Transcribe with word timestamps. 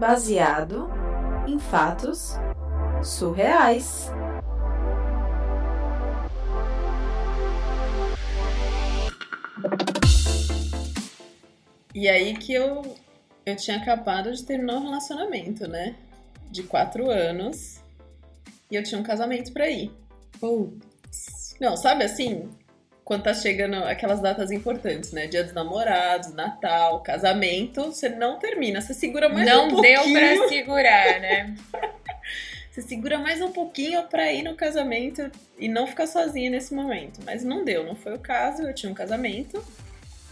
baseado 0.00 0.88
em 1.46 1.58
fatos 1.58 2.34
surreais. 3.04 4.10
E 11.94 12.08
aí 12.08 12.34
que 12.34 12.54
eu, 12.54 12.96
eu 13.44 13.56
tinha 13.56 13.76
acabado 13.76 14.32
de 14.32 14.42
terminar 14.42 14.76
um 14.76 14.84
relacionamento, 14.84 15.68
né? 15.68 15.94
De 16.50 16.62
quatro 16.62 17.10
anos. 17.10 17.78
E 18.70 18.76
eu 18.76 18.82
tinha 18.82 18.98
um 18.98 19.04
casamento 19.04 19.52
pra 19.52 19.68
ir. 19.68 19.92
Putz. 20.40 21.54
Não, 21.60 21.76
sabe 21.76 22.04
assim? 22.04 22.48
Quando 23.10 23.24
tá 23.24 23.34
chegando 23.34 23.74
aquelas 23.74 24.20
datas 24.20 24.52
importantes, 24.52 25.10
né? 25.10 25.26
Dia 25.26 25.42
dos 25.42 25.52
namorados, 25.52 26.32
Natal, 26.32 27.02
casamento, 27.02 27.86
você 27.86 28.08
não 28.08 28.38
termina. 28.38 28.80
Você 28.80 28.94
segura 28.94 29.28
mais 29.28 29.44
Não 29.44 29.66
um 29.66 29.70
pouquinho. 29.70 30.04
deu 30.04 30.12
pra 30.38 30.48
segurar, 30.48 31.20
né? 31.20 31.52
Você 32.70 32.82
segura 32.82 33.18
mais 33.18 33.42
um 33.42 33.50
pouquinho 33.50 34.00
pra 34.04 34.32
ir 34.32 34.44
no 34.44 34.54
casamento 34.54 35.28
e 35.58 35.66
não 35.66 35.88
ficar 35.88 36.06
sozinha 36.06 36.48
nesse 36.50 36.72
momento. 36.72 37.18
Mas 37.26 37.42
não 37.42 37.64
deu, 37.64 37.82
não 37.84 37.96
foi 37.96 38.14
o 38.14 38.18
caso. 38.20 38.62
Eu 38.62 38.72
tinha 38.72 38.92
um 38.92 38.94
casamento. 38.94 39.60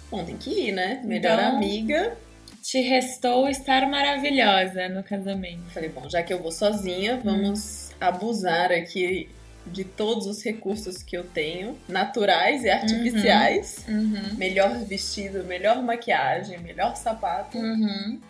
Bom, 0.09 0.25
tem 0.25 0.37
que 0.37 0.69
ir, 0.69 0.70
né? 0.70 1.01
Melhor 1.03 1.33
Então- 1.37 1.56
amiga. 1.56 2.17
Te 2.62 2.81
restou 2.81 3.48
estar 3.48 3.89
maravilhosa 3.89 4.89
no 4.89 5.03
casamento. 5.03 5.69
Falei, 5.75 5.89
bom, 5.89 6.09
já 6.09 6.23
que 6.23 6.33
eu 6.33 6.41
vou 6.41 6.53
sozinha, 6.53 7.20
vamos 7.25 7.91
abusar 8.01 8.70
aqui 8.70 9.29
de 9.73 9.85
todos 9.85 10.27
os 10.27 10.43
recursos 10.43 11.03
que 11.03 11.17
eu 11.17 11.25
tenho, 11.25 11.79
naturais 11.89 12.65
e 12.65 12.71
artificiais. 12.71 13.85
Uhum. 13.89 14.35
Melhor 14.37 14.79
vestido, 14.85 15.45
melhor 15.45 15.83
maquiagem, 15.83 16.59
melhor 16.59 16.97
sapato. 16.97 17.59
Uhum. 17.59 18.21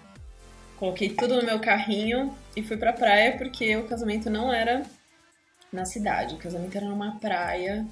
Coloquei 0.76 1.10
tudo 1.10 1.36
no 1.36 1.44
meu 1.44 1.58
carrinho 1.58 2.34
e 2.54 2.62
fui 2.62 2.76
pra 2.76 2.92
praia 2.92 3.36
porque 3.36 3.76
o 3.76 3.84
casamento 3.88 4.30
não 4.30 4.52
era 4.52 4.82
na 5.72 5.84
cidade, 5.84 6.34
o 6.34 6.38
casamento 6.38 6.76
era 6.76 6.86
numa 6.86 7.18
praia. 7.18 7.84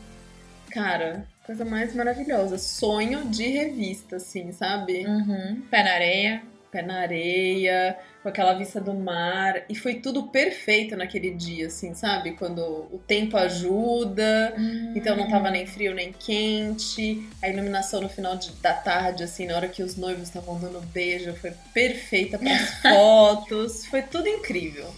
Cara, 0.71 1.27
coisa 1.45 1.65
mais 1.65 1.95
maravilhosa. 1.95 2.59
Sonho 2.59 3.25
de 3.27 3.47
revista, 3.47 4.17
assim, 4.17 4.53
sabe? 4.53 5.07
Uhum. 5.07 5.63
Pé 5.71 5.83
na 5.83 5.93
areia. 5.93 6.43
Pé 6.77 6.83
na 6.83 7.01
areia, 7.01 7.97
com 8.23 8.29
aquela 8.29 8.53
vista 8.53 8.79
do 8.81 8.93
mar. 8.93 9.63
E 9.69 9.75
foi 9.75 9.95
tudo 9.95 10.25
perfeito 10.25 10.95
naquele 10.95 11.31
dia, 11.31 11.69
assim, 11.69 11.95
sabe? 11.95 12.33
Quando 12.33 12.61
o 12.61 13.01
tempo 13.07 13.35
ajuda. 13.37 14.55
Então 14.95 15.17
não 15.17 15.29
tava 15.31 15.51
nem 15.51 15.67
frio 15.67 15.95
nem 15.95 16.13
quente. 16.13 17.27
A 17.43 17.49
iluminação 17.49 18.03
no 18.03 18.09
final 18.11 18.37
de- 18.37 18.53
da 18.61 18.75
tarde, 18.75 19.23
assim, 19.25 19.47
na 19.47 19.57
hora 19.57 19.69
que 19.69 19.83
os 19.83 19.97
noivos 19.97 20.25
estavam 20.25 20.59
dando 20.61 20.81
beijo, 20.93 21.35
foi 21.37 21.53
perfeita 21.73 22.39
para 22.39 22.53
as 22.55 22.75
fotos. 22.83 23.87
Foi 23.87 24.03
tudo 24.03 24.29
incrível. 24.29 24.93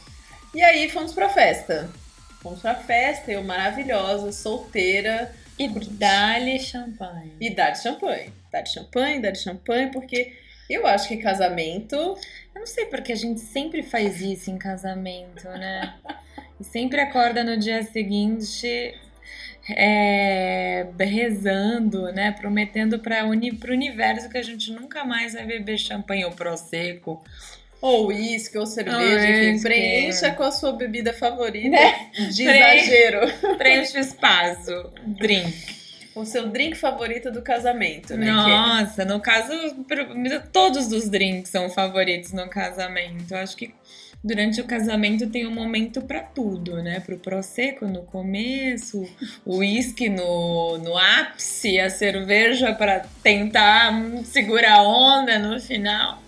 E 0.54 0.60
aí 0.62 0.88
fomos 0.90 1.12
pra 1.12 1.28
festa. 1.28 1.88
Fomos 2.42 2.60
pra 2.60 2.74
festa, 2.74 3.30
eu 3.30 3.42
maravilhosa, 3.44 4.32
solteira. 4.32 5.32
E 5.58 5.68
dá-lhe 5.68 6.58
champanhe. 6.58 7.32
E 7.40 7.50
dá 7.50 7.70
de 7.70 7.82
champanhe. 7.82 8.32
Dá 8.50 8.60
de 8.62 8.72
champanhe, 8.72 9.20
dá 9.20 9.30
de 9.30 9.38
champanhe, 9.40 9.90
porque 9.92 10.32
eu 10.68 10.86
acho 10.86 11.08
que 11.08 11.16
casamento. 11.18 11.96
Eu 11.96 12.60
não 12.60 12.66
sei 12.66 12.86
porque 12.86 13.12
a 13.12 13.16
gente 13.16 13.40
sempre 13.40 13.82
faz 13.82 14.20
isso 14.20 14.50
em 14.50 14.58
casamento, 14.58 15.44
né? 15.48 15.94
E 16.60 16.64
sempre 16.64 17.00
acorda 17.00 17.44
no 17.44 17.56
dia 17.56 17.82
seguinte 17.84 18.94
é, 19.70 20.86
rezando, 20.98 22.10
né? 22.12 22.32
Prometendo 22.32 22.98
para 22.98 23.24
uni, 23.26 23.50
o 23.50 23.70
universo 23.70 24.28
que 24.28 24.38
a 24.38 24.42
gente 24.42 24.72
nunca 24.72 25.04
mais 25.04 25.34
vai 25.34 25.44
beber 25.46 25.78
champanhe 25.78 26.24
ou 26.24 26.32
prosecco. 26.32 27.22
Ou 27.80 28.08
uísque, 28.08 28.58
ou 28.58 28.66
cerveja, 28.66 28.98
Ah, 28.98 29.50
enfim, 29.50 29.62
preencha 29.62 30.32
com 30.32 30.42
a 30.42 30.50
sua 30.50 30.72
bebida 30.72 31.12
favorita 31.12 31.68
Né? 31.68 32.10
de 32.32 32.42
Preencha. 32.44 32.74
exagero. 32.74 33.56
Preenche 33.56 33.96
o 33.98 34.00
espaço. 34.00 34.90
Drink. 35.06 35.77
O 36.18 36.24
seu 36.24 36.48
drink 36.48 36.76
favorito 36.76 37.30
do 37.30 37.42
casamento, 37.42 38.16
né? 38.16 38.26
Nossa, 38.26 39.04
no 39.04 39.20
caso, 39.20 39.52
todos 40.52 40.90
os 40.90 41.08
drinks 41.08 41.50
são 41.50 41.70
favoritos 41.70 42.32
no 42.32 42.48
casamento. 42.48 43.30
Eu 43.30 43.38
acho 43.38 43.56
que 43.56 43.72
durante 44.22 44.60
o 44.60 44.64
casamento 44.64 45.28
tem 45.28 45.46
um 45.46 45.54
momento 45.54 46.02
pra 46.02 46.20
tudo, 46.20 46.82
né? 46.82 47.00
Pro 47.00 47.18
prosecco 47.18 47.86
no 47.86 48.02
começo, 48.02 49.08
o 49.44 49.58
uísque 49.58 50.08
no, 50.08 50.78
no 50.78 50.98
ápice, 50.98 51.78
a 51.78 51.88
cerveja 51.88 52.72
pra 52.72 53.04
tentar 53.22 53.92
segurar 54.24 54.78
a 54.78 54.82
onda 54.82 55.38
no 55.38 55.60
final. 55.60 56.20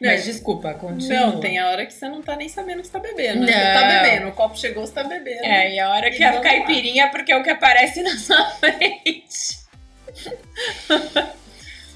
Não, 0.00 0.10
Mas 0.10 0.24
desculpa, 0.24 0.74
continua. 0.74 1.18
Não, 1.26 1.40
tem 1.40 1.58
a 1.58 1.68
hora 1.68 1.84
que 1.84 1.92
você 1.92 2.08
não 2.08 2.22
tá 2.22 2.36
nem 2.36 2.48
sabendo 2.48 2.80
que 2.82 2.86
você 2.86 2.92
tá 2.92 3.00
bebendo. 3.00 3.40
né? 3.44 3.52
Você 3.52 3.58
Não. 3.58 3.74
tá 3.74 3.88
bebendo, 4.02 4.28
o 4.28 4.32
copo 4.32 4.56
chegou, 4.56 4.86
você 4.86 4.92
tá 4.92 5.02
bebendo. 5.04 5.44
É, 5.44 5.74
e 5.74 5.80
a 5.80 5.90
hora 5.90 6.10
que 6.10 6.20
E 6.20 6.24
é 6.24 6.28
vamos 6.30 6.44
caipirinha 6.46 7.10
porque 7.10 7.32
é 7.32 7.36
o 7.36 7.42
que 7.42 7.50
aparece 7.50 8.00
na 8.02 8.16
sua 8.16 8.44
frente. 8.60 9.58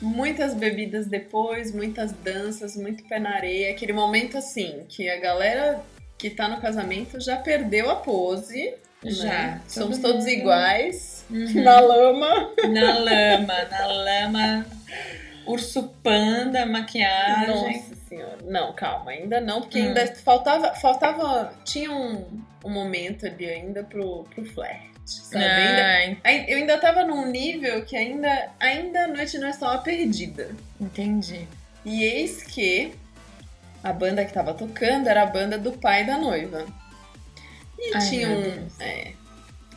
Muitas 0.00 0.52
bebidas 0.54 1.06
depois, 1.06 1.72
muitas 1.72 2.10
danças, 2.10 2.76
muito 2.76 3.04
pé 3.04 3.20
na 3.20 3.34
areia. 3.36 3.70
Aquele 3.70 3.92
momento 3.92 4.36
assim, 4.36 4.84
que 4.88 5.08
a 5.08 5.20
galera 5.20 5.80
que 6.18 6.28
tá 6.28 6.48
no 6.48 6.60
casamento 6.60 7.20
já 7.20 7.36
perdeu 7.36 7.88
a 7.88 7.96
pose. 7.96 8.74
Já. 9.04 9.24
né? 9.24 9.60
Somos 9.68 9.98
Todo 9.98 10.12
todos 10.12 10.26
iguais. 10.26 11.24
Uhum. 11.30 11.62
Na 11.62 11.80
lama. 11.80 12.50
Na 12.68 12.98
lama, 12.98 13.64
na 13.70 13.86
lama. 13.86 14.66
Urso 15.46 15.88
panda, 16.02 16.64
maquiagem. 16.66 17.48
Nossa 17.78 17.94
senhora. 18.08 18.38
Não, 18.44 18.72
calma, 18.74 19.10
ainda 19.10 19.40
não, 19.40 19.60
porque 19.60 19.80
Hum. 19.80 19.88
ainda 19.88 20.06
faltava. 20.16 20.74
faltava 20.74 21.52
tinha 21.64 21.90
um, 21.90 22.24
um 22.64 22.70
momento 22.70 23.26
ali 23.26 23.46
ainda 23.48 23.82
pro, 23.82 24.24
pro 24.34 24.44
flerte, 24.44 24.90
sabe? 25.06 25.44
Ainda, 25.44 25.82
Ah, 25.82 26.04
en- 26.06 26.16
ai- 26.24 26.44
eu 26.48 26.56
ainda 26.58 26.78
tava 26.78 27.04
num 27.04 27.26
nível 27.30 27.84
que 27.84 27.96
ainda, 27.96 28.50
ainda 28.60 29.04
a 29.04 29.08
noite 29.08 29.38
não 29.38 29.48
estava 29.48 29.78
perdida. 29.78 30.50
entendi. 30.80 31.46
E 31.84 32.04
eis 32.04 32.42
que 32.44 32.92
a 33.82 33.92
banda 33.92 34.24
que 34.24 34.32
tava 34.32 34.54
tocando 34.54 35.08
era 35.08 35.22
a 35.22 35.26
banda 35.26 35.58
do 35.58 35.72
pai 35.72 36.04
da 36.04 36.16
noiva. 36.16 36.64
E 37.78 37.92
Ai, 37.94 38.08
tinha 38.08 38.28
um. 38.28 38.68
É, 38.78 39.12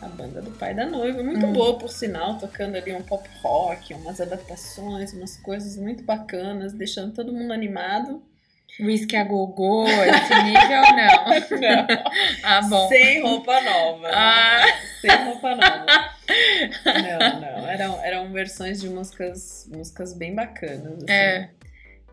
a 0.01 0.07
banda 0.07 0.41
do 0.41 0.51
pai 0.51 0.73
da 0.73 0.85
noiva, 0.85 1.23
muito 1.23 1.45
Hum. 1.45 1.53
boa 1.53 1.77
por 1.77 1.89
sinal, 1.89 2.37
tocando 2.37 2.75
ali 2.75 2.93
um 2.93 3.01
pop 3.01 3.27
rock, 3.41 3.93
umas 3.93 4.19
adaptações, 4.19 5.13
umas 5.13 5.37
coisas 5.37 5.77
muito 5.77 6.03
bacanas, 6.03 6.73
deixando 6.73 7.13
todo 7.13 7.31
mundo 7.33 7.51
animado. 7.53 8.21
Whisky 8.77 9.15
a 9.15 9.23
gogô, 9.23 9.87
esse 9.87 10.43
nível 10.43 10.81
não. 10.91 11.59
Não. 11.61 11.87
Ah, 12.43 12.61
bom. 12.63 12.89
Sem 12.89 13.21
roupa 13.21 13.61
nova. 13.61 14.09
Ah. 14.11 14.65
Sem 14.99 15.11
roupa 15.23 15.55
nova. 15.55 15.85
Não, 16.85 17.39
não. 17.39 17.67
Eram, 17.69 18.03
eram 18.03 18.31
versões 18.33 18.81
de 18.81 18.89
músicas, 18.89 19.65
músicas 19.73 20.13
bem 20.13 20.35
bacanas. 20.35 20.93
assim. 21.03 21.05
É. 21.09 21.49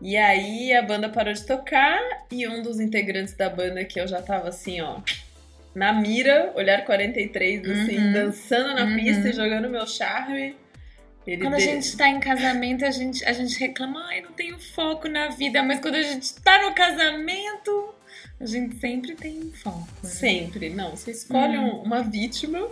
E 0.01 0.15
aí 0.17 0.73
a 0.73 0.81
banda 0.81 1.09
parou 1.09 1.33
de 1.33 1.43
tocar 1.45 1.99
e 2.31 2.47
um 2.47 2.61
dos 2.61 2.79
integrantes 2.79 3.33
da 3.35 3.49
banda 3.49 3.83
que 3.85 3.99
eu 3.99 4.07
já 4.07 4.21
tava 4.21 4.47
assim, 4.49 4.79
ó, 4.81 4.99
na 5.75 5.91
mira, 5.93 6.51
olhar 6.55 6.83
43, 6.85 7.61
assim, 7.67 7.97
Uhum. 7.97 8.13
dançando 8.13 8.75
na 8.75 8.85
Uhum. 8.85 8.95
pista 8.95 9.29
e 9.29 9.33
jogando 9.33 9.69
meu 9.69 9.85
charme. 9.87 10.55
Ele 11.25 11.41
Quando 11.41 11.53
a 11.55 11.59
gente 11.59 11.95
tá 11.95 12.09
em 12.09 12.19
casamento, 12.19 12.83
a 12.85 12.91
gente, 12.91 13.23
a 13.25 13.31
gente 13.31 13.57
reclama, 13.57 14.05
ai, 14.09 14.21
não 14.21 14.33
tenho 14.33 14.59
foco 14.59 15.07
na 15.07 15.29
vida. 15.29 15.63
Mas 15.63 15.79
quando 15.79 15.95
a 15.95 16.01
gente 16.01 16.33
tá 16.41 16.61
no 16.63 16.73
casamento, 16.75 17.95
a 18.41 18.45
gente 18.45 18.75
sempre 18.77 19.15
tem 19.15 19.49
foco. 19.53 19.87
Né? 20.03 20.09
Sempre, 20.09 20.69
não. 20.69 20.91
Você 20.91 21.11
escolhe 21.11 21.57
Hum. 21.57 21.77
um- 21.77 21.81
uma 21.83 22.03
vítima. 22.03 22.59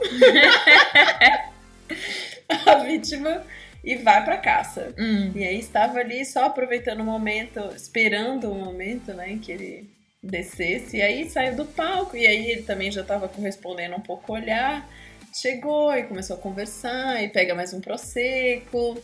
a 2.66 2.76
vítima 2.84 3.44
e 3.84 3.96
vai 3.96 4.24
pra 4.24 4.38
caça. 4.38 4.94
Hum. 4.98 5.32
E 5.36 5.44
aí 5.44 5.60
estava 5.60 6.00
ali 6.00 6.24
só 6.26 6.46
aproveitando 6.46 7.00
o 7.00 7.04
momento, 7.06 7.60
esperando 7.76 8.52
o 8.52 8.56
momento, 8.56 9.14
né, 9.14 9.40
que 9.42 9.52
ele 9.52 9.90
descesse. 10.24 10.98
E 10.98 11.02
aí 11.02 11.30
saiu 11.30 11.56
do 11.56 11.66
palco. 11.66 12.16
E 12.16 12.26
aí 12.28 12.52
ele 12.52 12.62
também 12.64 12.92
já 12.92 13.02
estava 13.02 13.28
correspondendo 13.28 13.96
um 13.96 14.02
pouco 14.02 14.32
o 14.32 14.36
olhar. 14.36 14.88
Chegou 15.34 15.94
e 15.96 16.04
começou 16.04 16.36
a 16.36 16.40
conversar 16.40 17.24
e 17.24 17.30
pega 17.30 17.56
mais 17.56 17.74
um 17.74 17.82
prosecco. 17.82 18.98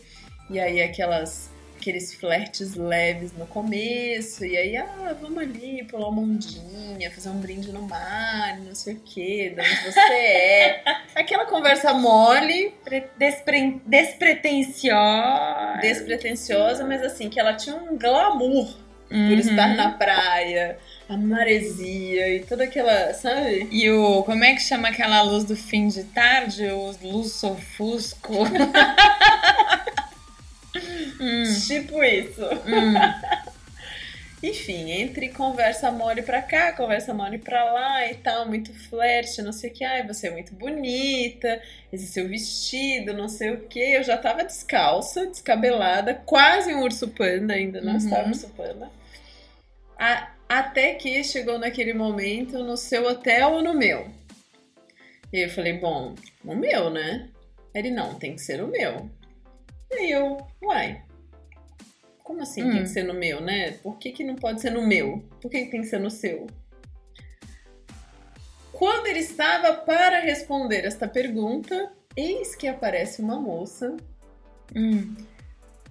E 0.49 0.59
aí 0.59 0.81
aquelas 0.81 1.49
aqueles 1.79 2.11
flertes 2.15 2.73
leves 2.75 3.31
no 3.33 3.45
começo. 3.45 4.43
E 4.43 4.57
aí, 4.57 4.75
ah, 4.75 5.15
vamos 5.21 5.37
ali 5.37 5.83
pular 5.83 6.09
uma 6.09 6.21
ondinha, 6.23 7.09
fazer 7.11 7.29
um 7.29 7.39
brinde 7.39 7.71
no 7.71 7.83
mar, 7.83 8.57
não 8.59 8.73
sei 8.73 8.95
o 8.95 8.99
quê, 8.99 9.53
de 9.55 9.61
onde 9.61 9.83
você 9.93 9.99
é. 9.99 10.81
Aquela 11.15 11.45
conversa 11.45 11.93
mole, 11.93 12.73
Pre- 12.83 13.07
despre- 13.17 13.79
despretensiosa. 13.85 15.77
despretensiosa, 15.81 16.83
mas 16.83 17.01
assim, 17.03 17.29
que 17.29 17.39
ela 17.39 17.53
tinha 17.53 17.75
um 17.75 17.97
glamour 17.97 18.75
por 19.07 19.15
Uhum. 19.15 19.33
estar 19.39 19.67
na 19.75 19.91
praia, 19.91 20.77
a 21.09 21.15
maresia 21.17 22.35
e 22.35 22.39
toda 22.41 22.65
aquela, 22.65 23.13
sabe? 23.13 23.67
E 23.71 23.89
o. 23.89 24.23
Como 24.23 24.43
é 24.43 24.53
que 24.53 24.61
chama 24.61 24.89
aquela 24.89 25.21
luz 25.21 25.43
do 25.45 25.55
fim 25.55 25.87
de 25.87 26.03
tarde? 26.05 26.65
O 26.67 26.93
luz 27.01 27.31
sofusco. 27.33 28.33
hum, 31.19 31.43
Tipo 31.67 32.03
isso. 32.03 32.41
hum. 32.43 32.93
Enfim, 34.43 34.91
entre 34.91 35.29
conversa 35.29 35.89
mole 35.91 36.21
pra 36.21 36.43
cá, 36.43 36.71
conversa 36.71 37.11
mole 37.11 37.39
pra 37.39 37.63
lá 37.73 38.05
e 38.05 38.13
tal, 38.15 38.47
muito 38.47 38.71
flerte, 38.87 39.41
não 39.41 39.51
sei 39.51 39.71
o 39.71 39.73
que. 39.73 39.83
Ai, 39.83 40.05
você 40.05 40.27
é 40.27 40.29
muito 40.31 40.53
bonita, 40.53 41.59
esse 41.91 42.05
seu 42.05 42.27
vestido, 42.29 43.13
não 43.13 43.27
sei 43.27 43.49
o 43.49 43.61
que. 43.61 43.79
Eu 43.79 44.03
já 44.03 44.15
tava 44.15 44.43
descalça, 44.43 45.25
descabelada, 45.25 46.13
quase 46.13 46.71
um 46.71 46.83
urso 46.83 47.07
panda, 47.07 47.55
ainda 47.55 47.81
não 47.81 47.93
Uhum. 47.93 47.97
estava 47.97 48.27
urso 48.27 48.47
panda. 48.49 48.91
A- 49.97 50.27
até 50.47 50.93
que 50.95 51.23
chegou 51.23 51.59
naquele 51.59 51.93
momento 51.93 52.63
no 52.63 52.77
seu 52.77 53.07
hotel 53.07 53.53
ou 53.53 53.61
no 53.63 53.73
meu. 53.73 54.07
E 55.31 55.39
eu 55.43 55.49
falei, 55.49 55.73
bom, 55.73 56.15
no 56.43 56.55
meu, 56.55 56.89
né? 56.89 57.29
Ele, 57.73 57.91
não, 57.91 58.15
tem 58.15 58.35
que 58.35 58.41
ser 58.41 58.57
no 58.59 58.67
meu. 58.67 59.09
E 59.91 59.95
aí 59.95 60.11
eu, 60.11 60.37
uai, 60.61 61.03
como 62.23 62.41
assim 62.41 62.63
tem 62.63 62.79
Hum. 62.79 62.83
que 62.83 62.89
ser 62.89 63.03
no 63.03 63.13
meu, 63.13 63.41
né? 63.41 63.71
Por 63.83 63.97
que, 63.97 64.11
que 64.11 64.23
não 64.23 64.35
pode 64.35 64.61
ser 64.61 64.71
no 64.71 64.85
meu? 64.85 65.23
Por 65.41 65.51
que, 65.51 65.65
que 65.65 65.71
tem 65.71 65.81
que 65.81 65.87
ser 65.87 65.99
no 65.99 66.09
seu? 66.09 66.47
Quando 68.71 69.07
ele 69.07 69.19
estava 69.19 69.73
para 69.73 70.19
responder 70.21 70.85
esta 70.85 71.07
pergunta, 71.07 71.91
eis 72.15 72.55
que 72.55 72.67
aparece 72.67 73.21
uma 73.21 73.39
moça 73.39 73.95
Hum. 74.75 75.15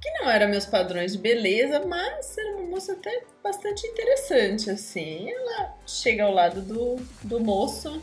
Que 0.06 0.22
não 0.22 0.30
era 0.30 0.46
meus 0.46 0.64
padrões 0.66 1.12
de 1.12 1.18
beleza, 1.18 1.80
mas 1.86 2.36
era 2.38 2.56
uma 2.56 2.66
moça 2.66 2.92
até 2.92 3.22
bastante 3.42 3.86
interessante, 3.86 4.70
assim. 4.70 5.28
Ela 5.30 5.74
chega 5.86 6.22
ao 6.24 6.32
lado 6.32 6.60
do, 6.62 6.96
do 7.24 7.40
moço, 7.40 8.00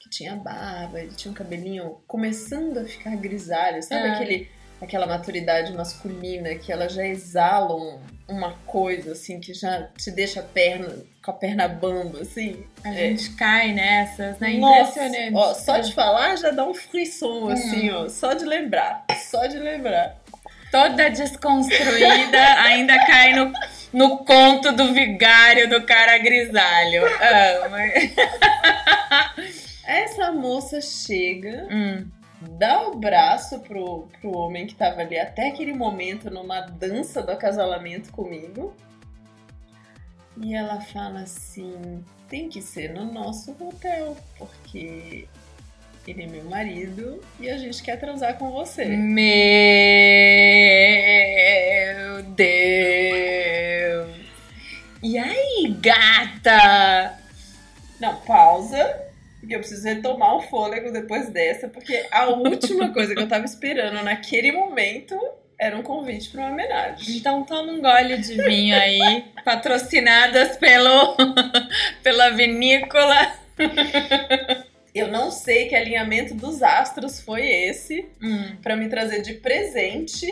que 0.00 0.10
tinha 0.10 0.36
barba, 0.36 1.00
ele 1.00 1.12
tinha 1.14 1.30
um 1.32 1.34
cabelinho 1.34 2.00
começando 2.06 2.78
a 2.78 2.84
ficar 2.84 3.16
grisalho, 3.16 3.82
sabe 3.82 4.08
Ah. 4.08 4.14
aquele, 4.14 4.50
aquela 4.80 5.06
maturidade 5.06 5.72
masculina 5.72 6.54
que 6.56 6.70
ela 6.70 6.88
já 6.88 7.06
exala 7.06 7.74
um- 7.76 7.98
uma 8.28 8.52
coisa, 8.66 9.12
assim, 9.12 9.40
que 9.40 9.52
já 9.54 9.88
te 9.96 10.10
deixa 10.10 10.40
a 10.40 10.42
perna, 10.42 10.88
com 11.24 11.30
a 11.30 11.34
perna 11.34 11.66
bamba, 11.68 12.20
assim. 12.20 12.64
A 12.84 12.88
É. 12.90 12.94
gente 13.08 13.34
cai 13.36 13.72
nessas, 13.72 14.38
né? 14.38 14.54
Nossa, 14.58 15.04
Impressionante. 15.06 15.34
ó, 15.36 15.54
só 15.54 15.78
de 15.78 15.94
falar 15.94 16.36
já 16.36 16.50
dá 16.50 16.64
um 16.66 16.74
frisson, 16.74 17.48
assim, 17.50 17.90
ó, 17.90 18.08
só 18.08 18.32
de 18.34 18.44
lembrar, 18.44 19.04
só 19.30 19.46
de 19.46 19.58
lembrar. 19.58 20.20
Toda 20.72 21.10
desconstruída, 21.10 22.60
ainda 22.62 22.98
cai 23.06 23.34
no, 23.34 23.52
no 23.92 24.18
conto 24.24 24.72
do 24.72 24.92
vigário 24.94 25.68
do 25.68 25.82
cara 25.84 26.16
grisalho. 26.18 27.02
Amo. 27.04 27.76
Essa 29.86 30.32
moça 30.32 30.80
chega, 30.80 31.68
Hum. 31.70 32.08
dá 32.58 32.88
o 32.88 32.96
braço 32.96 33.60
pro, 33.60 34.08
pro 34.20 34.34
homem 34.36 34.66
que 34.66 34.74
tava 34.74 35.02
ali 35.02 35.18
até 35.18 35.48
aquele 35.48 35.74
momento 35.74 36.30
numa 36.30 36.60
dança 36.62 37.22
do 37.22 37.30
acasalamento 37.32 38.10
comigo. 38.10 38.74
E 40.40 40.54
ela 40.54 40.80
fala 40.80 41.20
assim: 41.20 42.02
tem 42.28 42.48
que 42.48 42.62
ser 42.62 42.94
no 42.94 43.04
nosso 43.12 43.54
hotel, 43.60 44.16
porque 44.38 45.28
ele 46.06 46.24
é 46.24 46.26
meu 46.26 46.44
marido 46.44 47.20
e 47.38 47.48
a 47.48 47.56
gente 47.56 47.82
quer 47.82 47.98
transar 47.98 48.36
com 48.36 48.50
você. 48.50 48.84
Meu 48.84 49.32
Deus. 52.34 52.82
E 55.02 55.16
aí, 55.18 55.76
gata? 55.80 57.18
Não, 58.00 58.16
pausa. 58.16 59.00
Porque 59.38 59.56
eu 59.56 59.58
preciso 59.58 59.84
retomar 59.84 60.36
o 60.36 60.42
fôlego 60.42 60.92
depois 60.92 61.28
dessa, 61.30 61.68
porque 61.68 62.06
a 62.10 62.26
última 62.26 62.90
coisa 62.94 63.14
que 63.14 63.20
eu 63.20 63.28
tava 63.28 63.44
esperando 63.44 64.02
naquele 64.02 64.52
momento 64.52 65.18
era 65.58 65.76
um 65.76 65.82
convite 65.82 66.30
para 66.30 66.42
uma 66.42 66.50
homenagem. 66.50 67.16
Então 67.16 67.44
toma 67.44 67.72
um 67.72 67.80
gole 67.80 68.18
de 68.18 68.34
vinho 68.42 68.76
aí, 68.76 69.24
patrocinadas 69.44 70.56
pelo, 70.56 71.16
pela 72.02 72.30
vinícola. 72.30 73.34
Eu 74.94 75.08
não 75.08 75.30
sei 75.30 75.68
que 75.68 75.74
alinhamento 75.74 76.34
dos 76.34 76.62
astros 76.62 77.20
foi 77.20 77.46
esse 77.48 78.08
Hum. 78.22 78.56
para 78.62 78.76
me 78.76 78.88
trazer 78.88 79.22
de 79.22 79.34
presente, 79.34 80.26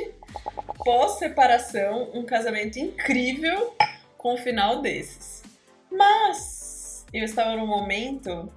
pós-separação, 0.84 2.10
um 2.12 2.24
casamento 2.24 2.78
incrível 2.78 3.74
com 4.18 4.34
um 4.34 4.36
final 4.36 4.82
desses. 4.82 5.42
Mas 5.90 7.06
eu 7.12 7.24
estava 7.24 7.56
num 7.56 7.66
momento 7.66 8.52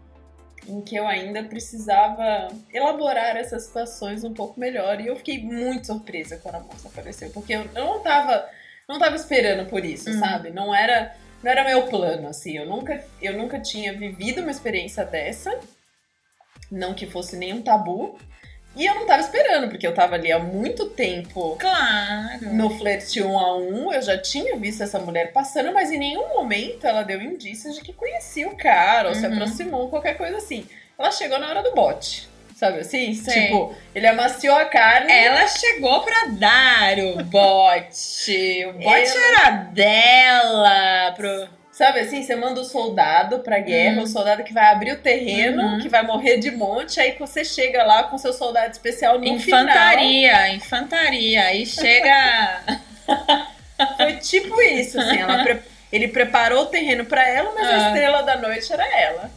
em 0.68 0.82
que 0.82 0.96
eu 0.96 1.08
ainda 1.08 1.44
precisava 1.44 2.48
elaborar 2.74 3.36
essas 3.36 3.64
situações 3.64 4.24
um 4.24 4.34
pouco 4.34 4.60
melhor 4.60 5.00
e 5.02 5.08
eu 5.08 5.16
fiquei 5.16 5.40
muito 5.42 5.88
surpresa 5.88 6.38
quando 6.38 6.56
a 6.56 6.60
moça 6.60 6.88
apareceu, 6.88 7.30
porque 7.32 7.54
eu 7.54 7.66
não 7.74 8.00
tava, 8.02 8.48
não 8.88 8.98
tava 9.00 9.16
esperando 9.16 9.68
por 9.70 9.84
isso, 9.84 10.10
Hum. 10.10 10.20
sabe? 10.20 10.50
Não 10.52 10.74
era, 10.74 11.16
não 11.42 11.52
era 11.52 11.64
meu 11.64 11.84
plano 11.88 12.28
assim. 12.28 12.58
Eu 12.58 12.66
nunca, 12.66 13.04
eu 13.22 13.38
nunca 13.38 13.60
tinha 13.60 13.94
vivido 13.94 14.42
uma 14.42 14.52
experiência 14.52 15.04
dessa, 15.06 15.58
não 16.74 16.94
que 16.94 17.06
fosse 17.08 17.36
nenhum 17.38 17.62
tabu. 17.62 18.18
E 18.76 18.86
eu 18.88 18.96
não 18.96 19.06
tava 19.06 19.22
esperando, 19.22 19.70
porque 19.70 19.86
eu 19.86 19.94
tava 19.94 20.16
ali 20.16 20.32
há 20.32 20.40
muito 20.40 20.88
tempo 20.90 21.56
Claro. 21.60 22.52
no 22.54 22.72
flerte 22.72 23.22
um 23.22 23.38
a 23.38 23.56
um, 23.56 23.94
eu 23.94 24.02
já 24.02 24.18
tinha 24.18 24.58
visto 24.58 24.82
essa 24.82 24.98
mulher 24.98 25.32
passando, 25.32 25.72
mas 25.72 25.92
em 25.92 26.00
nenhum 26.00 26.28
momento 26.30 26.88
ela 26.88 27.04
deu 27.04 27.22
indícios 27.22 27.76
de 27.76 27.82
que 27.82 27.94
conhecia 27.94 28.48
o 28.50 28.58
cara 28.58 29.10
ou 29.10 29.16
se 29.16 29.26
Uhum. 29.28 29.34
aproximou, 29.34 29.90
qualquer 29.90 30.18
coisa 30.18 30.38
assim. 30.38 30.66
Ela 30.98 31.12
chegou 31.12 31.38
na 31.38 31.50
hora 31.50 31.62
do 31.62 31.76
bote, 31.76 32.28
sabe 32.56 32.80
assim? 32.80 33.14
Sei. 33.14 33.44
Tipo, 33.46 33.76
ele 33.94 34.08
amaciou 34.08 34.56
a 34.56 34.66
carne. 34.66 35.12
Ela 35.14 35.48
chegou 35.48 36.02
pra 36.02 36.26
dar 36.32 36.98
o 36.98 37.24
bote. 37.26 38.66
O 38.70 38.74
bote 38.74 39.12
Ela- 39.18 39.28
era 39.28 39.50
dela. 39.52 41.12
Pro... 41.16 41.48
Sabe 41.74 42.02
assim, 42.02 42.22
você 42.22 42.36
manda 42.36 42.62
o 42.62 42.64
soldado 42.64 43.40
pra 43.40 43.58
guerra, 43.58 43.98
Uhum. 43.98 44.04
o 44.04 44.08
soldado 44.08 44.44
que 44.44 44.54
vai 44.54 44.66
abrir 44.72 44.92
o 44.92 44.98
terreno, 45.02 45.60
Uhum. 45.64 45.80
que 45.80 45.90
vai 45.90 46.04
morrer 46.04 46.38
de 46.38 46.52
monte, 46.52 47.00
aí 47.00 47.16
você 47.18 47.44
chega 47.44 47.84
lá 47.84 48.04
com 48.04 48.16
seu 48.20 48.32
soldado 48.32 48.72
especial 48.72 49.18
no 49.18 49.40
final. 49.40 49.64
Infantaria, 49.64 50.50
infantaria. 50.50 51.44
Aí 51.46 51.66
chega. 51.66 52.62
Foi 53.98 54.14
tipo 54.18 54.62
isso, 54.62 55.00
assim, 55.00 55.18
ela 55.20 55.44
pre- 55.44 55.62
ele 55.92 56.08
preparou 56.10 56.62
o 56.64 56.66
terreno 56.68 57.06
pra 57.06 57.28
ela, 57.28 57.52
mas 57.56 57.68
a 57.68 57.74
Ah. 57.76 57.88
estrela 57.88 58.22
da 58.22 58.38
noite 58.38 58.72
era 58.72 58.86
ela. 59.02 59.32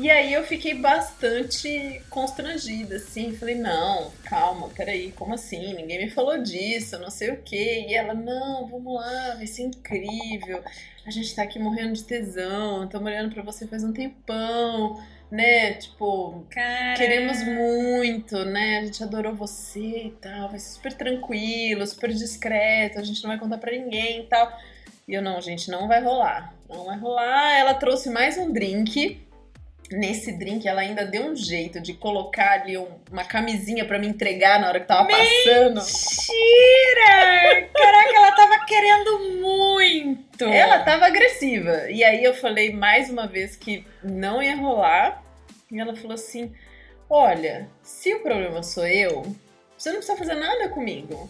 E 0.00 0.10
aí 0.10 0.32
eu 0.32 0.42
fiquei 0.44 0.72
bastante 0.72 2.00
constrangida, 2.08 2.96
assim, 2.96 3.36
falei, 3.36 3.54
não, 3.54 4.10
calma, 4.24 4.70
peraí, 4.70 5.12
como 5.12 5.34
assim? 5.34 5.74
Ninguém 5.74 6.06
me 6.06 6.10
falou 6.10 6.42
disso, 6.42 6.98
não 6.98 7.10
sei 7.10 7.32
o 7.32 7.42
quê. 7.42 7.84
E 7.86 7.94
ela, 7.94 8.14
não, 8.14 8.66
vamos 8.66 8.94
lá, 8.94 9.34
vai 9.34 9.46
ser 9.46 9.64
incrível. 9.64 10.64
A 11.04 11.10
gente 11.10 11.34
tá 11.34 11.42
aqui 11.42 11.58
morrendo 11.58 11.92
de 11.92 12.02
tesão, 12.02 12.84
estamos 12.84 13.06
olhando 13.08 13.34
pra 13.34 13.42
você 13.42 13.66
faz 13.66 13.84
um 13.84 13.92
tempão, 13.92 14.98
né? 15.30 15.74
Tipo, 15.74 16.46
Cara. 16.48 16.96
Queremos 16.96 17.44
muito, 17.44 18.42
né? 18.46 18.78
A 18.78 18.84
gente 18.86 19.04
adorou 19.04 19.34
você 19.34 20.04
e 20.06 20.16
tal. 20.18 20.48
Vai 20.48 20.58
ser 20.58 20.72
super 20.76 20.94
tranquilo, 20.94 21.86
super 21.86 22.10
discreto. 22.10 22.98
A 22.98 23.02
gente 23.02 23.22
não 23.22 23.28
vai 23.28 23.38
contar 23.38 23.58
pra 23.58 23.70
ninguém 23.70 24.20
e 24.20 24.26
tal. 24.28 24.50
E 25.06 25.12
eu, 25.12 25.20
não, 25.20 25.42
gente, 25.42 25.70
não 25.70 25.86
vai 25.86 26.02
rolar. 26.02 26.54
Não 26.70 26.86
vai 26.86 26.98
rolar. 26.98 27.58
Ela 27.58 27.74
trouxe 27.74 28.08
mais 28.08 28.38
um 28.38 28.50
drink. 28.50 29.28
Nesse 29.92 30.30
drink, 30.38 30.68
ela 30.68 30.82
ainda 30.82 31.04
deu 31.04 31.22
um 31.24 31.34
jeito 31.34 31.80
de 31.80 31.94
colocar 31.94 32.52
ali 32.60 32.78
um- 32.78 32.86
uma 33.10 33.24
camisinha 33.24 33.84
pra 33.84 33.98
me 33.98 34.06
entregar 34.06 34.60
na 34.60 34.68
hora 34.68 34.78
que 34.80 34.86
tava 34.86 35.08
passando. 35.08 35.74
Mentira! 35.74 37.68
Caraca, 37.74 38.16
ela 38.16 38.32
tava 38.36 38.64
querendo 38.64 39.18
muito. 39.40 40.44
Ela 40.44 40.78
tava 40.80 41.06
agressiva. 41.06 41.90
E 41.90 42.04
aí 42.04 42.22
eu 42.22 42.34
falei 42.34 42.72
mais 42.72 43.10
uma 43.10 43.26
vez 43.26 43.56
que 43.56 43.84
não 44.02 44.42
ia 44.42 44.56
rolar. 44.56 45.22
E 45.70 45.80
ela 45.80 45.94
falou 45.96 46.14
assim: 46.14 46.52
Olha, 47.08 47.68
se 47.82 48.14
o 48.14 48.20
problema 48.22 48.62
sou 48.62 48.86
eu, 48.86 49.34
você 49.76 49.90
não 49.90 49.96
precisa 49.96 50.16
fazer 50.18 50.34
nada 50.34 50.68
comigo. 50.68 51.28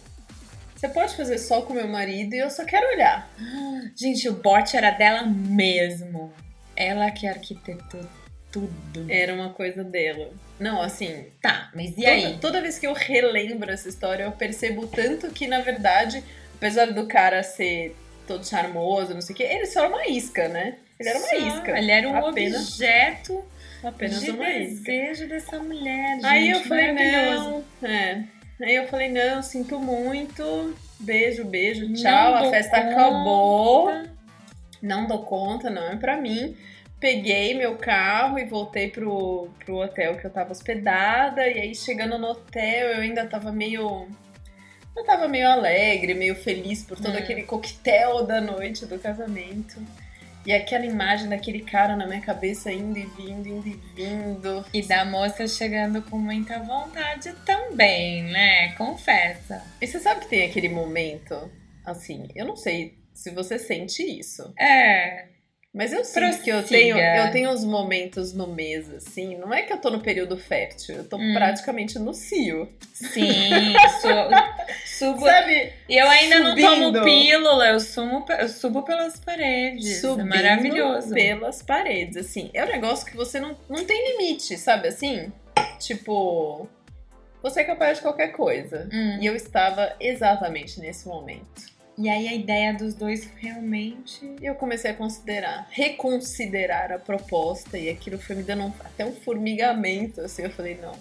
Você 0.75 0.87
pode 0.87 1.15
fazer 1.15 1.37
só 1.37 1.61
com 1.61 1.73
meu 1.73 1.87
marido 1.87 2.33
e 2.35 2.39
eu 2.39 2.49
só 2.49 2.63
quero 2.65 2.87
olhar. 2.87 3.27
Gente, 3.95 4.27
o 4.29 4.33
bote 4.33 4.77
era 4.77 4.91
dela 4.91 5.23
mesmo. 5.23 6.31
Ela 6.75 7.11
que 7.11 7.27
arquitetou 7.27 8.01
tudo. 8.51 9.05
Era 9.09 9.33
uma 9.33 9.49
coisa 9.53 9.83
dela. 9.83 10.29
Não, 10.59 10.81
assim, 10.81 11.25
Tá, 11.41 11.71
mas 11.73 11.91
e 11.91 11.95
toda, 11.95 12.09
aí? 12.11 12.37
toda 12.39 12.61
vez 12.61 12.77
que 12.77 12.85
eu 12.87 12.93
relembro 12.93 13.71
essa 13.71 13.87
história, 13.89 14.23
eu 14.23 14.31
percebo 14.31 14.85
tanto 14.87 15.29
que, 15.31 15.47
na 15.47 15.59
verdade, 15.61 16.23
apesar 16.55 16.87
do 16.91 17.07
cara 17.07 17.41
ser 17.43 17.95
todo 18.27 18.45
charmoso, 18.45 19.13
não 19.13 19.21
sei 19.21 19.33
o 19.33 19.37
quê, 19.37 19.43
ele 19.43 19.65
só 19.65 19.79
era 19.81 19.89
uma 19.89 20.05
isca, 20.07 20.47
né? 20.47 20.75
Ele 20.99 21.09
era 21.09 21.17
uma 21.17 21.27
Só, 21.27 21.35
isca. 21.35 21.77
Ele 21.77 21.91
era 21.91 22.07
um 22.07 22.15
Apenas- 22.15 22.67
objeto 22.67 23.43
Apenas 23.83 24.21
de 24.21 24.29
uma 24.31 24.49
isca. 24.51 24.83
desejo 24.91 25.27
dessa 25.27 25.57
mulher, 25.57 26.13
gente. 26.15 26.25
Aí 26.25 26.49
eu 26.51 26.59
falei, 26.61 26.91
não. 26.91 27.63
É. 27.81 28.23
Aí 28.61 28.75
eu 28.75 28.87
falei, 28.87 29.09
não, 29.09 29.41
sinto 29.41 29.79
muito. 29.79 30.75
Beijo, 30.99 31.43
beijo, 31.45 31.87
Não 31.87 31.95
tchau. 31.95 32.35
A 32.35 32.41
dou 32.43 32.51
festa 32.51 32.79
conta. 32.79 32.91
acabou. 32.91 33.91
Não 34.81 35.07
dou 35.07 35.23
conta, 35.25 35.69
não 35.71 35.87
é 35.91 35.95
pra 35.95 36.15
mim. 36.17 36.55
Peguei 37.01 37.55
meu 37.55 37.75
carro 37.77 38.37
e 38.37 38.45
voltei 38.45 38.89
pro, 38.89 39.49
pro 39.65 39.77
hotel 39.77 40.17
que 40.17 40.25
eu 40.25 40.29
tava 40.31 40.51
hospedada. 40.51 41.45
E 41.47 41.59
aí, 41.59 41.75
chegando 41.75 42.17
no 42.19 42.27
hotel, 42.27 42.89
eu 42.91 43.01
ainda 43.01 43.25
tava 43.25 43.51
meio. 43.51 44.07
Eu 44.95 45.03
tava 45.03 45.27
meio 45.27 45.49
alegre, 45.49 46.13
meio 46.13 46.35
feliz 46.35 46.83
por 46.83 46.97
todo 46.97 47.15
Hum. 47.15 47.17
aquele 47.17 47.41
coquetel 47.43 48.23
da 48.23 48.39
noite 48.39 48.85
do 48.85 48.99
casamento. 48.99 49.81
E 50.45 50.51
aquela 50.53 50.85
imagem 50.85 51.27
daquele 51.29 51.61
cara 51.61 51.95
na 51.95 52.05
minha 52.05 52.21
cabeça 52.21 52.71
indo 52.71 52.97
e 52.97 53.05
vindo, 53.05 53.47
indo 53.47 53.67
e 53.67 53.79
vindo. 53.95 54.65
E 54.73 54.81
da 54.83 55.03
moça 55.03 55.47
chegando 55.47 56.01
com 56.03 56.17
muita 56.17 56.59
vontade 56.59 57.33
também, 57.45 58.23
né? 58.23 58.73
Confessa. 58.73 59.63
E 59.79 59.87
você 59.87 59.99
sabe 59.99 60.21
que 60.21 60.27
tem 60.29 60.43
aquele 60.47 60.69
momento, 60.69 61.49
assim, 61.85 62.27
eu 62.35 62.45
não 62.45 62.55
sei 62.55 62.95
se 63.13 63.31
você 63.31 63.57
sente 63.59 64.01
isso, 64.03 64.53
É. 64.59 65.25
mas 65.73 65.93
eu 65.93 66.03
sinto 66.03 66.41
que 66.43 66.49
eu 66.49 66.63
tenho, 66.63 66.97
eu 66.97 67.31
tenho 67.31 67.49
uns 67.49 67.63
momentos 67.63 68.33
no 68.33 68.47
mês, 68.47 68.89
assim, 68.93 69.37
não 69.37 69.53
é 69.53 69.61
que 69.61 69.71
eu 69.71 69.77
tô 69.77 69.89
no 69.89 70.01
período 70.01 70.37
fértil, 70.37 70.95
eu 70.97 71.03
tô 71.07 71.17
Hum. 71.17 71.33
praticamente 71.33 71.97
no 71.97 72.13
cio. 72.13 72.67
Sim, 72.93 73.73
su- 74.01 74.97
subo. 74.99 75.25
Sabe? 75.25 75.71
E 75.87 75.95
eu 75.97 76.09
ainda 76.09 76.39
não 76.39 76.49
Subindo. 76.51 76.91
tomo 76.93 77.03
pílula, 77.05 77.67
eu, 77.67 77.79
sumo, 77.79 78.25
eu 78.37 78.49
subo 78.49 78.83
pelas 78.83 79.19
paredes. 79.19 80.01
Subindo 80.01 80.21
é 80.21 80.23
maravilhoso. 80.25 81.13
pelas 81.13 81.61
paredes, 81.61 82.17
assim. 82.17 82.49
É 82.53 82.63
um 82.63 82.67
negócio 82.67 83.05
que 83.05 83.15
você 83.15 83.39
não, 83.39 83.57
não 83.69 83.85
tem 83.85 84.17
limite, 84.17 84.57
sabe 84.57 84.89
assim? 84.89 85.31
Tipo, 85.79 86.67
você 87.41 87.61
é 87.61 87.63
capaz 87.63 87.97
de 87.97 88.03
qualquer 88.03 88.33
coisa. 88.33 88.87
Hum. 88.93 89.17
E 89.21 89.25
eu 89.25 89.35
estava 89.35 89.95
exatamente 89.99 90.79
nesse 90.79 91.07
momento. 91.07 91.70
E 91.97 92.09
aí 92.09 92.27
a 92.27 92.33
ideia 92.33 92.73
dos 92.73 92.93
dois 92.93 93.25
realmente. 93.37 94.35
Eu 94.41 94.55
comecei 94.55 94.91
a 94.91 94.93
considerar, 94.93 95.67
reconsiderar 95.69 96.91
a 96.91 96.97
proposta, 96.99 97.77
e 97.77 97.89
aquilo 97.89 98.17
foi 98.17 98.35
me 98.35 98.43
dando 98.43 98.63
um- 98.63 98.73
até 98.83 99.05
um 99.05 99.11
formigamento, 99.13 100.21
assim. 100.21 100.43
Eu 100.43 100.49
falei, 100.51 100.79
não, 100.81 100.93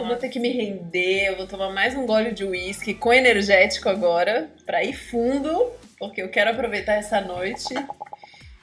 eu 0.00 0.06
vou 0.06 0.16
ter 0.16 0.28
que 0.28 0.40
me 0.40 0.50
render, 0.50 1.28
eu 1.28 1.36
vou 1.36 1.46
tomar 1.46 1.70
mais 1.72 1.94
um 1.94 2.06
gole 2.06 2.32
de 2.32 2.44
uísque 2.44 2.92
com 2.94 3.12
energético 3.12 3.88
agora, 3.88 4.50
pra 4.66 4.82
ir 4.84 4.92
fundo, 4.94 5.70
porque 5.98 6.20
eu 6.22 6.28
quero 6.28 6.50
aproveitar 6.50 6.94
essa 6.94 7.20
noite. 7.20 7.72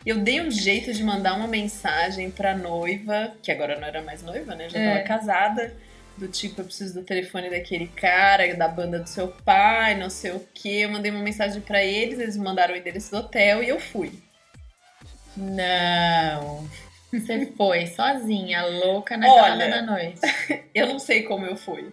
Eu 0.05 0.19
dei 0.19 0.39
um 0.41 0.49
jeito 0.51 0.93
de 0.93 1.03
mandar 1.03 1.35
uma 1.35 1.47
mensagem 1.47 2.31
pra 2.31 2.55
noiva, 2.55 3.33
que 3.41 3.51
agora 3.51 3.77
não 3.79 3.87
era 3.87 4.01
mais 4.01 4.21
noiva, 4.23 4.55
né? 4.55 4.69
Já 4.69 4.79
É. 4.79 4.93
tava 4.93 5.03
casada. 5.07 5.75
Do 6.17 6.27
tipo, 6.27 6.61
eu 6.61 6.65
preciso 6.65 6.95
do 6.95 7.03
telefone 7.03 7.49
daquele 7.49 7.87
cara, 7.87 8.55
da 8.55 8.67
banda 8.67 8.99
do 8.99 9.07
seu 9.07 9.27
pai, 9.27 9.95
não 9.95 10.09
sei 10.09 10.31
o 10.31 10.47
quê. 10.53 10.81
Eu 10.83 10.89
mandei 10.89 11.11
uma 11.11 11.21
mensagem 11.21 11.61
pra 11.61 11.83
eles, 11.83 12.19
eles 12.19 12.35
me 12.35 12.43
mandaram 12.43 12.73
o 12.73 12.77
endereço 12.77 13.11
do 13.11 13.17
hotel 13.17 13.61
e 13.61 13.69
eu 13.69 13.79
fui. 13.79 14.11
Não. 15.35 16.67
Você 17.13 17.53
foi 17.55 17.85
sozinha, 17.87 18.65
louca 18.65 19.15
na 19.15 19.27
Olha. 19.31 19.69
da 19.69 19.81
noite. 19.81 20.19
Eu 20.73 20.87
não 20.87 20.99
sei 20.99 21.23
como 21.23 21.45
eu 21.45 21.55
fui. 21.55 21.91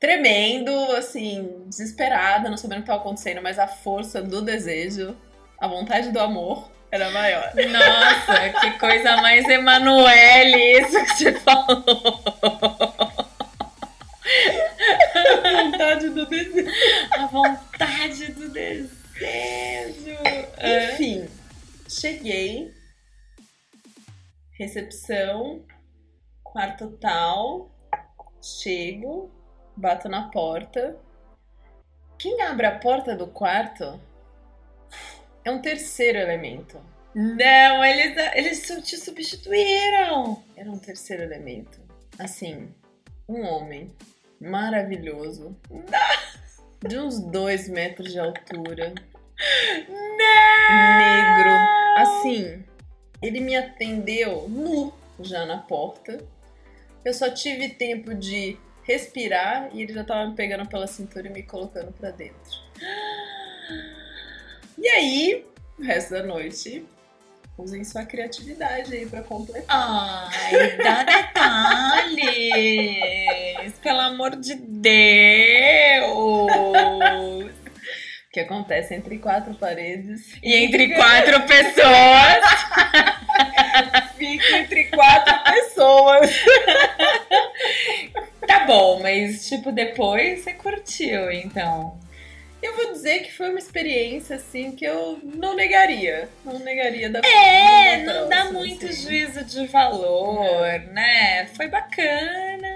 Tremendo, 0.00 0.72
assim, 0.96 1.62
desesperada, 1.66 2.48
não 2.48 2.56
sabendo 2.56 2.78
o 2.78 2.82
que 2.82 2.90
estava 2.90 3.00
acontecendo, 3.00 3.40
mas 3.42 3.58
a 3.58 3.68
força 3.68 4.20
do 4.22 4.42
desejo, 4.42 5.16
a 5.58 5.68
vontade 5.68 6.10
do 6.10 6.18
amor 6.18 6.70
era 6.90 7.10
maior. 7.10 7.52
Nossa, 7.54 8.48
que 8.60 8.78
coisa 8.78 9.16
mais 9.18 9.46
Emanuele 9.48 10.80
isso 10.80 11.04
que 11.04 11.16
você 11.16 11.32
falou. 11.34 12.89
A 15.80 15.96
vontade 15.96 16.10
do 16.10 16.26
desejo. 16.26 16.70
A 17.12 17.26
vontade 17.26 18.32
do 18.32 18.48
desejo. 18.50 18.98
É. 20.58 20.92
Enfim, 20.92 21.26
cheguei, 21.88 22.70
recepção, 24.58 25.64
quarto 26.44 26.90
tal, 26.98 27.70
chego, 28.42 29.30
bato 29.74 30.06
na 30.08 30.28
porta. 30.28 30.98
Quem 32.18 32.42
abre 32.42 32.66
a 32.66 32.78
porta 32.78 33.16
do 33.16 33.26
quarto 33.26 33.98
é 35.42 35.50
um 35.50 35.62
terceiro 35.62 36.18
elemento. 36.18 36.78
Não, 37.14 37.82
eles, 37.82 38.16
eles 38.34 38.86
te 38.86 38.98
substituíram. 38.98 40.42
Era 40.54 40.70
um 40.70 40.78
terceiro 40.78 41.22
elemento. 41.22 41.80
Assim, 42.18 42.72
um 43.26 43.42
homem 43.42 43.90
maravilhoso. 44.40 45.56
De 46.86 46.98
uns 46.98 47.20
dois 47.20 47.68
metros 47.68 48.12
de 48.12 48.18
altura. 48.18 48.94
Negro. 50.18 51.50
Assim, 51.96 52.64
ele 53.22 53.40
me 53.40 53.56
atendeu 53.56 54.48
nu 54.48 54.92
já 55.20 55.44
na 55.44 55.58
porta. 55.58 56.18
Eu 57.04 57.12
só 57.12 57.30
tive 57.30 57.70
tempo 57.70 58.14
de 58.14 58.56
respirar 58.82 59.70
e 59.72 59.82
ele 59.82 59.92
já 59.92 60.04
tava 60.04 60.28
me 60.28 60.34
pegando 60.34 60.68
pela 60.68 60.86
cintura 60.86 61.28
e 61.28 61.30
me 61.30 61.42
colocando 61.42 61.92
pra 61.92 62.10
dentro. 62.10 62.60
E 64.78 64.88
aí, 64.88 65.46
o 65.78 65.82
resto 65.82 66.10
da 66.10 66.22
noite, 66.22 66.84
usem 67.56 67.84
sua 67.84 68.04
criatividade 68.04 68.94
aí 68.94 69.06
pra 69.06 69.22
completar. 69.22 69.64
Ai, 69.68 70.76
dá 70.78 71.04
Pelo 73.82 74.00
amor 74.00 74.36
de 74.36 74.54
Deus. 74.54 76.10
O 76.12 77.50
que 78.32 78.40
acontece 78.40 78.94
entre 78.94 79.18
quatro 79.18 79.54
paredes. 79.54 80.36
E 80.42 80.54
entre 80.54 80.94
quatro 80.94 81.40
pessoas. 81.42 82.44
Fica 84.16 84.58
entre 84.58 84.84
quatro 84.84 85.34
pessoas. 85.52 86.30
Tá 88.46 88.66
bom, 88.66 89.00
mas 89.00 89.48
tipo, 89.48 89.72
depois 89.72 90.40
você 90.44 90.52
curtiu, 90.54 91.30
então. 91.32 91.98
Eu 92.62 92.76
vou 92.76 92.92
dizer 92.92 93.20
que 93.20 93.32
foi 93.32 93.48
uma 93.48 93.58
experiência, 93.58 94.36
assim, 94.36 94.72
que 94.72 94.84
eu 94.84 95.18
não 95.22 95.56
negaria. 95.56 96.28
Não 96.44 96.58
negaria 96.58 97.08
da 97.08 97.20
É, 97.26 97.96
não 98.02 98.28
dá 98.28 98.44
muito 98.52 98.86
assim. 98.86 99.02
juízo 99.02 99.42
de 99.44 99.66
valor, 99.66 100.66
né? 100.92 101.46
Foi 101.56 101.68
bacana. 101.68 102.69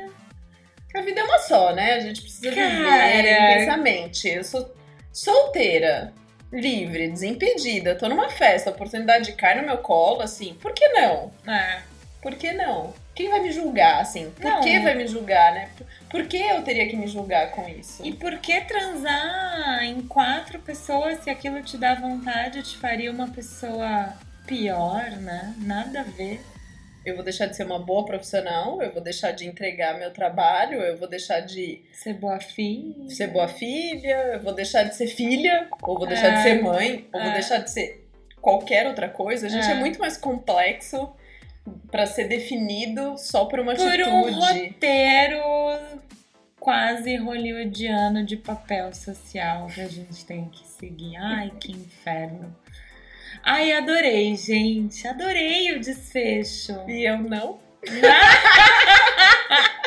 A 0.95 1.01
vida 1.01 1.21
é 1.21 1.25
uma 1.25 1.39
só, 1.41 1.73
né? 1.75 1.95
A 1.95 2.01
gente 2.01 2.21
precisa 2.23 2.55
Cara. 2.55 2.71
viver 3.17 3.33
intensamente. 3.33 4.29
Eu 4.29 4.45
sou 4.45 4.73
solteira, 5.13 6.13
livre, 6.53 7.09
desimpedida. 7.09 7.95
Tô 7.97 8.09
numa 8.09 8.29
festa, 8.29 8.71
oportunidade 8.71 9.27
de 9.27 9.33
cair 9.33 9.61
no 9.61 9.67
meu 9.67 9.79
colo, 9.79 10.23
assim, 10.23 10.55
por 10.55 10.73
que 10.73 10.87
não? 10.91 11.33
É. 11.47 11.81
Por 12.23 12.35
que 12.37 12.53
não? 12.53 12.95
Quem 13.15 13.29
vai 13.29 13.41
me 13.41 13.53
julgar, 13.53 14.01
assim? 14.01 14.31
Por 14.31 14.45
Não. 14.45 14.61
que 14.61 14.79
vai 14.81 14.95
me 14.95 15.07
julgar, 15.07 15.53
né? 15.53 15.69
Por- 15.77 15.87
Por 16.11 16.27
que 16.27 16.37
eu 16.39 16.63
teria 16.63 16.89
que 16.89 16.97
me 16.97 17.07
julgar 17.07 17.51
com 17.51 17.69
isso? 17.69 18.05
E 18.05 18.13
por 18.13 18.39
que 18.39 18.61
transar 18.63 19.85
em 19.85 20.01
quatro 20.03 20.59
pessoas 20.59 21.23
se 21.23 21.31
aquilo 21.31 21.63
te 21.63 21.77
dá 21.77 21.95
vontade 21.95 22.63
te 22.63 22.77
faria 22.77 23.11
uma 23.13 23.29
pessoa 23.29 24.15
pior, 24.47 25.11
né? 25.13 25.55
Nada 25.59 26.01
a 26.01 26.03
ver. 26.05 26.41
Eu 27.05 27.15
vou 27.15 27.23
deixar 27.25 27.47
de 27.47 27.55
ser 27.57 27.65
uma 27.65 27.79
boa 27.79 28.05
profissional, 28.05 28.81
eu 28.83 28.91
vou 28.93 29.03
deixar 29.03 29.33
de 29.33 29.47
entregar 29.47 29.99
meu 29.99 30.11
trabalho, 30.11 30.81
eu 30.81 30.97
vou 30.97 31.07
deixar 31.09 31.41
de 31.41 31.83
Ser 31.93 32.15
boa 32.15 32.41
filha. 32.41 33.09
ser 33.11 33.27
boa 33.29 33.47
filha, 33.49 34.17
eu 34.35 34.41
vou 34.41 34.55
deixar 34.55 34.85
de 34.85 34.95
ser 34.95 35.07
filha, 35.09 35.69
ou 35.83 35.99
vou 35.99 36.07
deixar 36.07 36.31
de 36.31 36.37
É. 36.39 36.43
ser 36.43 36.63
mãe, 36.63 37.07
ou 37.13 37.21
vou 37.21 37.31
É. 37.31 37.35
deixar 37.35 37.59
de 37.59 37.71
ser 37.71 38.09
qualquer 38.41 38.87
outra 38.87 39.09
coisa. 39.09 39.47
A 39.47 39.51
gente 39.51 39.67
é, 39.67 39.73
É. 39.73 39.75
muito 39.75 39.99
mais 39.99 40.17
complexo 40.17 41.11
pra 41.91 42.07
ser 42.07 42.25
definido 42.29 43.17
só 43.19 43.45
por 43.47 43.61
uma 43.61 43.75
Por 43.75 43.85
um 43.85 43.89
atitude. 43.89 44.69
roteiro 44.69 45.41
quase 46.59 47.17
hollywoodiano 47.17 48.25
de 48.25 48.37
papel 48.39 48.95
social 48.95 49.67
que 49.67 49.81
a 49.83 49.89
gente 49.89 50.25
tem 50.25 50.49
que 50.49 50.67
seguir. 50.67 51.17
Ai, 51.17 51.53
que 51.61 51.73
inferno. 51.73 52.55
Ai, 53.43 53.73
adorei, 53.73 54.37
gente. 54.37 55.07
Adorei 55.07 55.73
o 55.73 55.81
desfecho. 55.81 56.73
E 56.88 57.09
eu 57.09 57.19
não. 57.19 57.61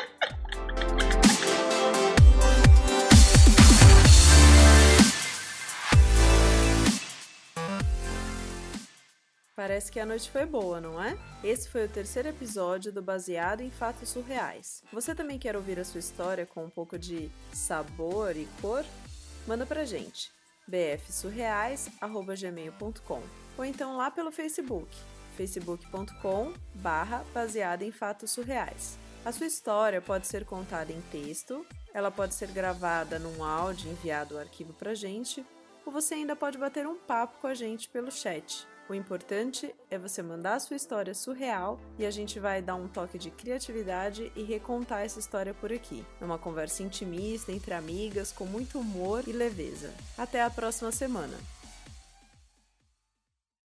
Parece 9.56 9.92
que 9.92 10.00
a 10.00 10.06
noite 10.06 10.30
foi 10.30 10.46
boa, 10.46 10.80
não 10.80 11.04
é? 11.04 11.18
Esse 11.44 11.68
foi 11.68 11.86
o 11.86 11.90
terceiro 11.90 12.30
episódio 12.30 12.92
do 12.92 13.02
Baseado 13.02 13.62
em 13.62 13.72
Fatos 13.72 14.10
Surreais. 14.10 14.84
Você 14.94 15.16
também 15.16 15.40
quer 15.40 15.56
ouvir 15.56 15.80
a 15.80 15.84
sua 15.84 16.00
história 16.00 16.46
com 16.46 16.66
um 16.66 16.70
pouco 16.70 16.98
de 16.98 17.30
sabor 17.52 18.38
e 18.38 18.48
cor? 18.62 18.86
Manda 19.48 19.66
pra 19.66 19.84
gente 19.84 20.37
bfsurreais@gmail.com 20.68 23.24
ou 23.58 23.66
então 23.66 23.98
lá 23.98 24.12
pelo 24.12 24.32
Facebook 24.32 24.96
facebook.com 25.38 26.52
barra 26.74 27.24
baseado 27.34 27.84
em 27.84 27.92
fatos 27.92 28.32
surreais. 28.32 28.98
A 29.24 29.32
sua 29.32 29.46
história 29.46 30.02
pode 30.02 30.26
ser 30.26 30.46
contada 30.46 30.92
em 30.92 31.02
texto, 31.12 31.66
ela 31.94 32.10
pode 32.10 32.34
ser 32.34 32.52
gravada 32.52 33.20
num 33.20 33.44
áudio 33.44 33.92
enviado 33.92 34.36
o 34.36 34.40
arquivo 34.40 34.74
pra 34.74 34.96
gente, 34.96 35.46
ou 35.86 35.92
você 35.92 36.16
ainda 36.16 36.36
pode 36.36 36.58
bater 36.58 36.88
um 36.88 36.96
papo 36.96 37.40
com 37.40 37.48
a 37.48 37.54
gente 37.54 37.88
pelo 37.88 38.12
chat. 38.12 38.68
O 38.90 38.94
importante 38.94 39.76
é 39.92 39.98
você 39.98 40.24
mandar 40.24 40.56
a 40.56 40.60
sua 40.60 40.78
história 40.78 41.14
surreal 41.14 41.78
e 42.00 42.06
a 42.06 42.12
gente 42.12 42.40
vai 42.40 42.62
dar 42.62 42.76
um 42.76 42.88
toque 42.88 43.18
de 43.18 43.30
criatividade 43.30 44.32
e 44.34 44.44
recontar 44.44 45.02
essa 45.02 45.20
história 45.20 45.54
por 45.54 45.74
aqui, 45.74 46.06
numa 46.22 46.38
conversa 46.38 46.84
intimista 46.84 47.52
entre 47.52 47.74
amigas, 47.74 48.32
com 48.32 48.46
muito 48.46 48.80
humor 48.80 49.24
e 49.28 49.34
leveza. 49.34 49.94
Até 50.18 50.42
a 50.42 50.50
próxima 50.50 50.92
semana! 50.92 51.38